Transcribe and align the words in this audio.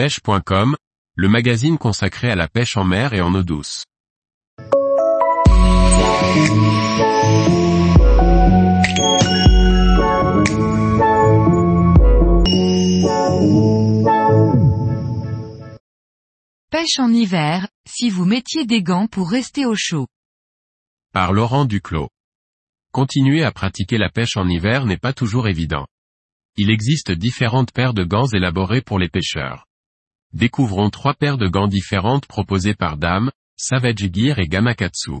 pêche.com, 0.00 0.76
le 1.14 1.28
magazine 1.28 1.76
consacré 1.76 2.30
à 2.30 2.34
la 2.34 2.48
pêche 2.48 2.78
en 2.78 2.84
mer 2.84 3.12
et 3.12 3.20
en 3.20 3.34
eau 3.34 3.42
douce. 3.42 3.84
Pêche 16.70 16.98
en 16.98 17.12
hiver, 17.12 17.68
si 17.86 18.08
vous 18.08 18.24
mettiez 18.24 18.64
des 18.64 18.82
gants 18.82 19.06
pour 19.06 19.30
rester 19.30 19.66
au 19.66 19.74
chaud. 19.76 20.06
Par 21.12 21.34
Laurent 21.34 21.66
Duclos. 21.66 22.08
Continuer 22.90 23.44
à 23.44 23.52
pratiquer 23.52 23.98
la 23.98 24.08
pêche 24.08 24.38
en 24.38 24.48
hiver 24.48 24.86
n'est 24.86 24.96
pas 24.96 25.12
toujours 25.12 25.46
évident. 25.46 25.86
Il 26.56 26.70
existe 26.70 27.12
différentes 27.12 27.72
paires 27.72 27.92
de 27.92 28.04
gants 28.04 28.28
élaborées 28.28 28.80
pour 28.80 28.98
les 28.98 29.10
pêcheurs. 29.10 29.66
Découvrons 30.32 30.90
trois 30.90 31.14
paires 31.14 31.38
de 31.38 31.48
gants 31.48 31.66
différentes 31.66 32.26
proposées 32.26 32.74
par 32.74 32.96
Dame, 32.96 33.32
Savage 33.56 34.08
Gear 34.12 34.38
et 34.38 34.46
Gamakatsu. 34.46 35.18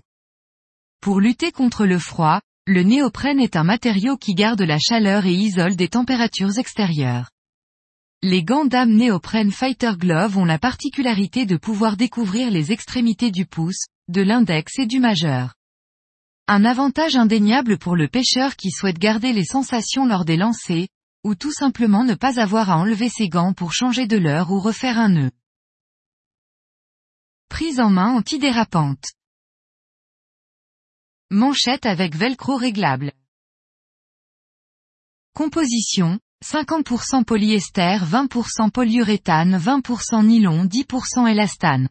Pour 1.00 1.20
lutter 1.20 1.50
contre 1.50 1.84
le 1.84 1.98
froid, 1.98 2.40
le 2.66 2.84
néoprène 2.84 3.40
est 3.40 3.56
un 3.56 3.64
matériau 3.64 4.16
qui 4.16 4.34
garde 4.34 4.62
la 4.62 4.78
chaleur 4.78 5.26
et 5.26 5.34
isole 5.34 5.74
des 5.74 5.88
températures 5.88 6.58
extérieures. 6.58 7.30
Les 8.22 8.44
gants 8.44 8.66
Dame 8.66 8.92
néoprène 8.92 9.50
Fighter 9.50 9.92
Glove 9.96 10.36
ont 10.38 10.44
la 10.44 10.58
particularité 10.58 11.44
de 11.44 11.56
pouvoir 11.56 11.96
découvrir 11.96 12.50
les 12.50 12.70
extrémités 12.70 13.32
du 13.32 13.46
pouce, 13.46 13.86
de 14.08 14.22
l'index 14.22 14.78
et 14.78 14.86
du 14.86 15.00
majeur. 15.00 15.54
Un 16.46 16.64
avantage 16.64 17.16
indéniable 17.16 17.78
pour 17.78 17.96
le 17.96 18.06
pêcheur 18.06 18.54
qui 18.54 18.70
souhaite 18.70 18.98
garder 18.98 19.32
les 19.32 19.44
sensations 19.44 20.06
lors 20.06 20.24
des 20.24 20.36
lancers, 20.36 20.86
ou 21.24 21.34
tout 21.34 21.52
simplement 21.52 22.04
ne 22.04 22.14
pas 22.14 22.40
avoir 22.40 22.70
à 22.70 22.78
enlever 22.78 23.08
ses 23.08 23.28
gants 23.28 23.52
pour 23.52 23.72
changer 23.72 24.06
de 24.06 24.16
l'heure 24.16 24.50
ou 24.50 24.60
refaire 24.60 24.98
un 24.98 25.10
nœud. 25.10 25.30
Prise 27.48 27.80
en 27.80 27.90
main 27.90 28.12
antidérapante. 28.14 29.12
Manchette 31.30 31.86
avec 31.86 32.16
velcro 32.16 32.56
réglable. 32.56 33.12
Composition, 35.34 36.18
50% 36.44 37.24
polyester, 37.24 37.98
20% 38.02 38.70
polyuréthane, 38.70 39.56
20% 39.56 40.24
nylon, 40.24 40.64
10% 40.64 41.30
élastane. 41.30 41.88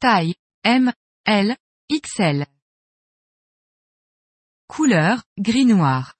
Taille, 0.00 0.34
M, 0.64 0.92
L, 1.26 1.56
XL. 1.90 2.46
Couleur, 4.68 5.24
gris-noir. 5.38 6.14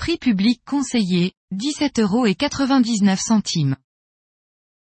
Prix 0.00 0.16
public 0.16 0.62
conseillé, 0.64 1.34
17,99 1.54 2.00
euros. 2.00 3.76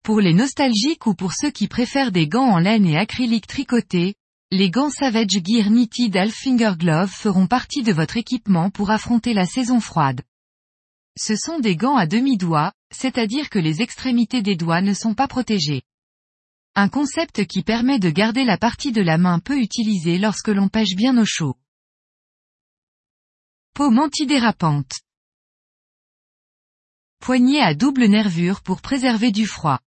Pour 0.03 0.21
les 0.21 0.35
nostalgiques 0.35 1.07
ou 1.07 1.15
pour 1.15 1.33
ceux 1.33 1.51
qui 1.51 1.67
préfèrent 1.67 2.13
des 2.13 2.29
gants 2.29 2.51
en 2.51 2.59
laine 2.59 2.85
et 2.85 2.99
acrylique 2.99 3.47
tricotés, 3.47 4.17
les 4.51 4.69
gants 4.69 4.91
Savage 4.91 5.41
Gear 5.43 5.71
Knitted 5.71 6.15
Half 6.15 6.35
Finger 6.35 6.73
Glove 6.77 7.09
feront 7.09 7.47
partie 7.47 7.83
de 7.83 7.91
votre 7.95 8.19
équipement 8.19 8.69
pour 8.69 8.91
affronter 8.91 9.33
la 9.33 9.47
saison 9.47 9.81
froide. 9.81 10.21
Ce 11.19 11.37
sont 11.37 11.59
des 11.59 11.75
gants 11.75 11.97
à 11.97 12.07
demi-doigt, 12.07 12.75
c'est-à-dire 12.95 13.49
que 13.49 13.59
les 13.59 13.81
extrémités 13.81 14.43
des 14.43 14.57
doigts 14.57 14.83
ne 14.83 14.93
sont 14.93 15.15
pas 15.15 15.27
protégées. 15.27 15.85
Un 16.75 16.91
concept 16.91 17.47
qui 17.47 17.63
permet 17.63 17.99
de 17.99 18.11
garder 18.11 18.45
la 18.45 18.59
partie 18.59 18.93
de 18.93 19.01
la 19.01 19.17
main 19.17 19.39
peu 19.39 19.59
utilisée 19.59 20.19
lorsque 20.19 20.49
l'on 20.49 20.69
pêche 20.69 20.97
bien 20.97 21.17
au 21.17 21.25
chaud. 21.25 21.57
Paume 23.79 24.01
antidérapante. 24.01 24.91
Poignée 27.21 27.63
à 27.63 27.75
double 27.75 28.07
nervure 28.07 28.61
pour 28.61 28.83
préserver 28.83 29.31
du 29.31 29.47
froid. 29.47 29.79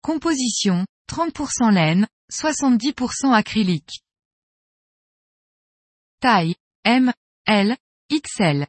Composition, 0.00 0.86
30% 1.08 1.74
laine, 1.74 2.06
70% 2.30 3.32
acrylique. 3.32 4.04
Taille, 6.20 6.54
M, 6.84 7.12
L, 7.46 7.76
XL. 8.12 8.68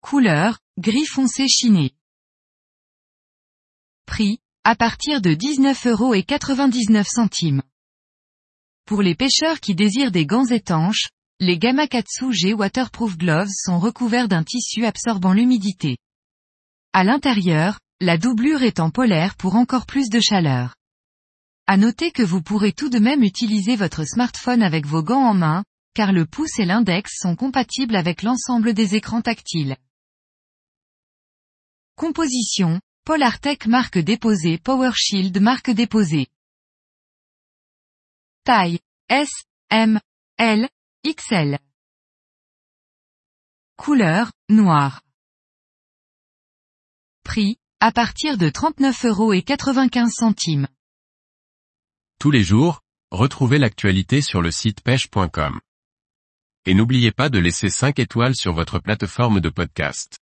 Couleur, 0.00 0.60
gris 0.78 1.06
foncé 1.06 1.48
chiné. 1.48 1.90
Prix, 4.06 4.38
à 4.62 4.76
partir 4.76 5.20
de 5.20 5.30
19,99 5.30 5.88
euros. 5.88 7.64
Pour 8.86 9.00
les 9.00 9.14
pêcheurs 9.14 9.60
qui 9.60 9.74
désirent 9.74 10.10
des 10.10 10.26
gants 10.26 10.44
étanches, 10.44 11.08
les 11.40 11.58
Gamakatsu 11.58 12.34
G 12.34 12.52
Waterproof 12.52 13.16
Gloves 13.16 13.50
sont 13.50 13.78
recouverts 13.78 14.28
d'un 14.28 14.44
tissu 14.44 14.84
absorbant 14.84 15.32
l'humidité. 15.32 15.96
À 16.92 17.02
l'intérieur, 17.02 17.80
la 18.02 18.18
doublure 18.18 18.62
est 18.62 18.80
en 18.80 18.90
polaire 18.90 19.36
pour 19.36 19.56
encore 19.56 19.86
plus 19.86 20.10
de 20.10 20.20
chaleur. 20.20 20.74
À 21.66 21.78
noter 21.78 22.12
que 22.12 22.22
vous 22.22 22.42
pourrez 22.42 22.72
tout 22.72 22.90
de 22.90 22.98
même 22.98 23.22
utiliser 23.22 23.74
votre 23.74 24.04
smartphone 24.04 24.62
avec 24.62 24.84
vos 24.84 25.02
gants 25.02 25.28
en 25.28 25.34
main, 25.34 25.64
car 25.94 26.12
le 26.12 26.26
pouce 26.26 26.58
et 26.58 26.66
l'index 26.66 27.10
sont 27.18 27.36
compatibles 27.36 27.96
avec 27.96 28.22
l'ensemble 28.22 28.74
des 28.74 28.96
écrans 28.96 29.22
tactiles. 29.22 29.78
Composition, 31.96 32.80
Polartec 33.06 33.66
marque 33.66 33.98
déposée 33.98 34.58
PowerShield 34.58 35.40
marque 35.40 35.70
déposée. 35.70 36.26
Taille, 38.46 38.78
S, 39.08 39.30
M, 39.70 39.98
L, 40.36 40.68
XL. 41.02 41.58
Couleur, 43.78 44.32
noir. 44.50 45.00
Prix, 47.24 47.56
à 47.80 47.90
partir 47.90 48.36
de 48.36 48.50
39,95 48.50 49.06
euros. 49.08 50.66
Tous 52.20 52.30
les 52.30 52.42
jours, 52.42 52.82
retrouvez 53.10 53.56
l'actualité 53.56 54.20
sur 54.20 54.42
le 54.42 54.50
site 54.50 54.82
pêche.com. 54.82 55.58
Et 56.66 56.74
n'oubliez 56.74 57.12
pas 57.12 57.30
de 57.30 57.38
laisser 57.38 57.70
5 57.70 57.98
étoiles 57.98 58.36
sur 58.36 58.52
votre 58.52 58.78
plateforme 58.78 59.40
de 59.40 59.48
podcast. 59.48 60.18